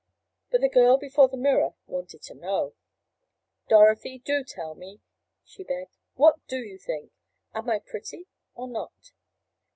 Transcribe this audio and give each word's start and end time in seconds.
But 0.49 0.61
the 0.61 0.67
girl 0.67 0.97
before 0.97 1.27
the 1.27 1.37
mirror 1.37 1.75
wanted 1.85 2.23
to 2.23 2.33
know. 2.33 2.73
"Dorothy, 3.69 4.17
do 4.17 4.43
tell 4.43 4.73
me," 4.73 4.99
she 5.45 5.63
begged. 5.63 5.95
"What 6.15 6.37
do 6.47 6.57
you 6.57 6.79
think? 6.79 7.11
Am 7.53 7.69
I 7.69 7.77
pretty, 7.77 8.25
or 8.55 8.67
not?" 8.67 9.11